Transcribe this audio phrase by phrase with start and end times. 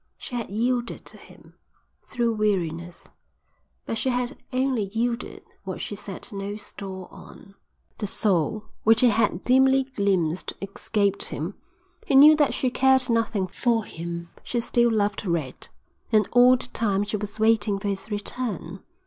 [0.17, 1.53] She had yielded to him,
[2.03, 3.07] through weariness,
[3.85, 7.53] but she had only yielded what she set no store on.
[7.99, 11.53] The soul which he had dimly glimpsed escaped him.
[12.07, 14.29] He knew that she cared nothing for him.
[14.41, 15.67] She still loved Red,
[16.11, 18.79] and all the time she was waiting for his return.